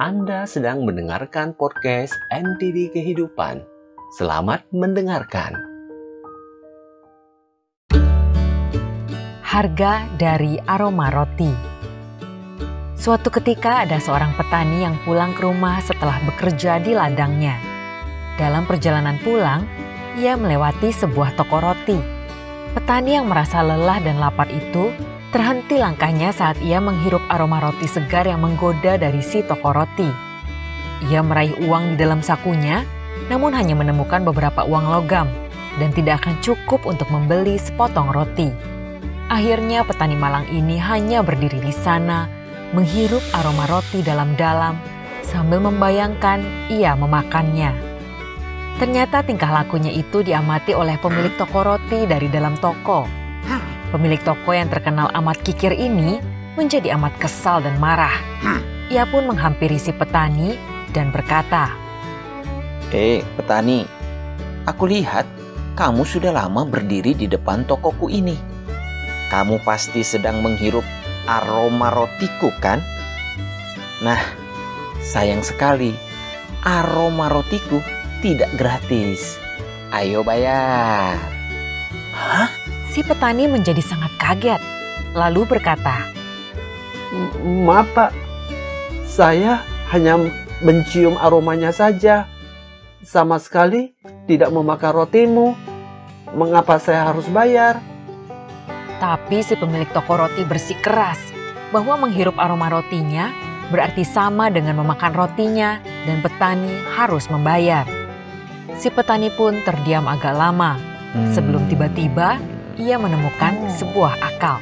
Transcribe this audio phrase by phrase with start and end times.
[0.00, 3.60] Anda sedang mendengarkan podcast NTD Kehidupan.
[4.16, 5.52] Selamat mendengarkan.
[9.44, 11.52] Harga dari aroma roti.
[12.96, 17.60] Suatu ketika ada seorang petani yang pulang ke rumah setelah bekerja di ladangnya.
[18.40, 19.68] Dalam perjalanan pulang,
[20.16, 22.00] ia melewati sebuah toko roti.
[22.72, 24.88] Petani yang merasa lelah dan lapar itu
[25.32, 30.04] Terhenti langkahnya saat ia menghirup aroma roti segar yang menggoda dari si toko roti.
[31.08, 32.84] Ia meraih uang di dalam sakunya,
[33.32, 35.32] namun hanya menemukan beberapa uang logam
[35.80, 38.52] dan tidak akan cukup untuk membeli sepotong roti.
[39.32, 42.28] Akhirnya petani malang ini hanya berdiri di sana,
[42.76, 44.76] menghirup aroma roti dalam-dalam
[45.24, 47.72] sambil membayangkan ia memakannya.
[48.76, 53.22] Ternyata tingkah lakunya itu diamati oleh pemilik toko roti dari dalam toko
[53.92, 56.16] Pemilik toko yang terkenal amat kikir ini
[56.56, 58.16] menjadi amat kesal dan marah.
[58.88, 60.56] Ia pun menghampiri si petani
[60.96, 61.68] dan berkata,
[62.88, 63.84] Eh, petani,
[64.64, 65.28] aku lihat
[65.76, 68.36] kamu sudah lama berdiri di depan tokoku ini.
[69.28, 70.84] Kamu pasti sedang menghirup
[71.28, 72.80] aroma rotiku, kan?
[74.00, 74.20] Nah,
[75.04, 75.92] sayang sekali,
[76.64, 77.84] aroma rotiku
[78.24, 79.36] tidak gratis.
[79.92, 81.20] Ayo bayar.
[82.16, 82.61] Hah?
[82.92, 84.60] Si petani menjadi sangat kaget,
[85.16, 86.12] lalu berkata,
[87.40, 88.12] Maaf pak,
[89.08, 89.64] saya
[89.96, 90.20] hanya
[90.60, 92.28] mencium aromanya saja.
[93.00, 93.96] Sama sekali
[94.28, 95.56] tidak memakan rotimu.
[96.36, 97.80] Mengapa saya harus bayar?
[99.00, 101.32] Tapi si pemilik toko roti bersikeras
[101.72, 103.32] bahwa menghirup aroma rotinya
[103.72, 107.88] berarti sama dengan memakan rotinya dan petani harus membayar.
[108.76, 110.76] Si petani pun terdiam agak lama
[111.32, 112.36] sebelum tiba-tiba
[112.78, 114.60] ia menemukan sebuah akal.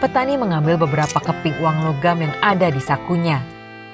[0.00, 3.44] Petani mengambil beberapa keping uang logam yang ada di sakunya.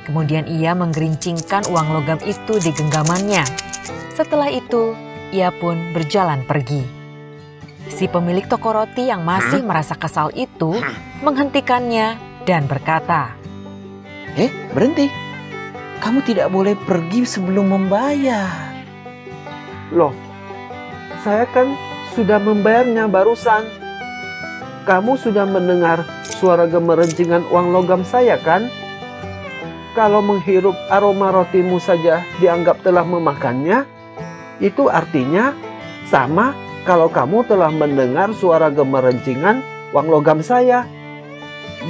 [0.07, 3.43] Kemudian ia menggerincingkan uang logam itu di genggamannya.
[4.15, 4.95] Setelah itu,
[5.35, 6.87] ia pun berjalan pergi.
[7.91, 10.79] Si pemilik toko roti yang masih merasa kesal itu
[11.27, 12.15] menghentikannya
[12.47, 13.35] dan berkata,
[14.39, 15.11] "Eh, berhenti.
[15.99, 18.75] Kamu tidak boleh pergi sebelum membayar."
[19.91, 20.15] Loh,
[21.23, 21.75] saya kan
[22.17, 23.69] sudah membayarnya barusan.
[24.89, 28.73] Kamu sudah mendengar suara gemerencingan uang logam saya kan?
[29.93, 33.85] Kalau menghirup aroma rotimu saja dianggap telah memakannya,
[34.65, 35.53] itu artinya
[36.09, 36.57] sama
[36.89, 39.61] kalau kamu telah mendengar suara gemerencingan
[39.93, 40.89] uang logam saya.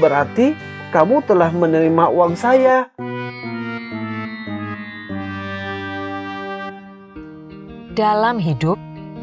[0.03, 0.59] Berarti
[0.91, 2.91] kamu telah menerima uang saya.
[7.97, 8.77] Dalam hidup,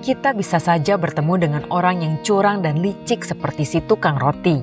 [0.04, 4.60] kita bisa saja bertemu dengan orang yang curang dan licik seperti si tukang roti.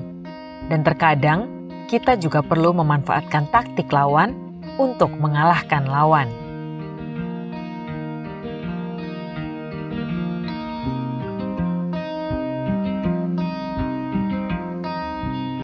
[0.69, 1.49] Dan terkadang
[1.89, 4.37] kita juga perlu memanfaatkan taktik lawan
[4.77, 6.29] untuk mengalahkan lawan.